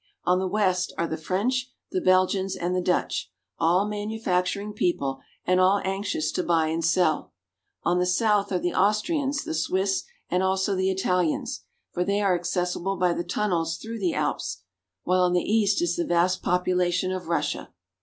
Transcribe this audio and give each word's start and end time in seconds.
On 0.25 0.39
the 0.39 0.47
west 0.47 0.91
are 0.97 1.05
the 1.05 1.15
French, 1.15 1.69
the 1.91 2.01
Belgians, 2.01 2.55
and 2.55 2.75
the 2.75 2.81
Dutch, 2.81 3.29
all 3.59 3.87
manufac 3.87 4.45
turing 4.45 4.73
people 4.73 5.19
and 5.45 5.59
all 5.59 5.79
anxious 5.83 6.31
to 6.31 6.41
buy 6.43 6.69
and 6.69 6.83
sell. 6.83 7.33
On 7.83 7.99
the 7.99 8.07
south 8.07 8.51
are 8.51 8.57
the 8.57 8.73
Austrians, 8.73 9.43
the 9.43 9.53
Swiss, 9.53 10.03
and 10.27 10.41
also 10.41 10.75
the 10.75 10.89
Italians,' 10.89 11.65
for 11.91 12.03
they 12.03 12.19
are 12.19 12.33
accessible 12.33 12.97
by 12.97 13.13
the 13.13 13.23
tunnels 13.23 13.77
through 13.77 13.99
the 13.99 14.15
Alps; 14.15 14.63
while 15.03 15.21
on 15.21 15.33
the 15.33 15.39
east 15.43 15.83
is 15.83 15.95
the 15.97 16.03
vast 16.03 16.41
population 16.41 17.11
of 17.11 17.27
Russia. 17.27 17.71